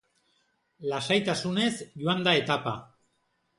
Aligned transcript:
Lasaitasunez 0.93 1.71
joan 2.07 2.25
da 2.31 2.35
etapa. 2.43 2.77